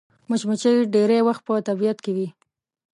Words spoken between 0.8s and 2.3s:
ډېری وخت په طبیعت کې وي